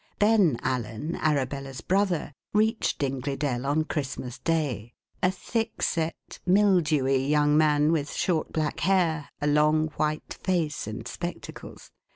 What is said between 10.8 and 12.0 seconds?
and spectacles.